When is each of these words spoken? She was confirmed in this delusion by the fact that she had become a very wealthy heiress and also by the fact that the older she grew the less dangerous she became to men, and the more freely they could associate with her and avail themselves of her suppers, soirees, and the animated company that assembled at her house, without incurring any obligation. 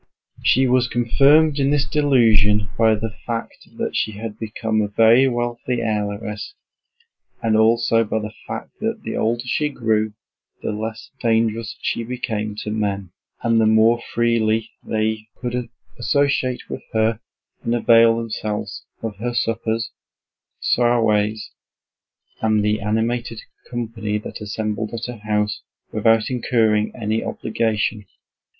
She 0.41 0.65
was 0.65 0.87
confirmed 0.87 1.59
in 1.59 1.69
this 1.69 1.85
delusion 1.87 2.69
by 2.75 2.95
the 2.95 3.13
fact 3.27 3.69
that 3.77 3.95
she 3.95 4.13
had 4.13 4.39
become 4.39 4.81
a 4.81 4.87
very 4.87 5.27
wealthy 5.27 5.79
heiress 5.79 6.55
and 7.43 7.55
also 7.55 8.03
by 8.03 8.17
the 8.17 8.33
fact 8.47 8.71
that 8.79 9.03
the 9.03 9.15
older 9.15 9.43
she 9.45 9.69
grew 9.69 10.13
the 10.63 10.71
less 10.71 11.11
dangerous 11.19 11.77
she 11.81 12.03
became 12.03 12.55
to 12.63 12.71
men, 12.71 13.11
and 13.43 13.61
the 13.61 13.67
more 13.67 14.01
freely 14.11 14.71
they 14.83 15.27
could 15.35 15.69
associate 15.99 16.67
with 16.67 16.81
her 16.93 17.19
and 17.61 17.75
avail 17.75 18.17
themselves 18.17 18.83
of 19.03 19.17
her 19.17 19.35
suppers, 19.35 19.91
soirees, 20.59 21.51
and 22.41 22.65
the 22.65 22.81
animated 22.81 23.39
company 23.69 24.17
that 24.17 24.41
assembled 24.41 24.95
at 24.95 25.05
her 25.05 25.19
house, 25.31 25.61
without 25.91 26.31
incurring 26.31 26.91
any 26.95 27.23
obligation. 27.23 28.07